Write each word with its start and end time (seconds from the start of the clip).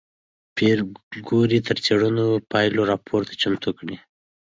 پېیر 0.55 0.79
کوري 1.27 1.57
د 1.63 1.67
څېړنو 1.85 2.25
د 2.39 2.43
پایلو 2.51 2.81
راپور 2.91 3.21
چمتو 3.41 3.69
کړ. 3.77 3.87